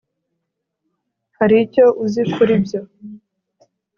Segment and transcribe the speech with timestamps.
[1.37, 2.79] hari icyo uzi kuri ibyo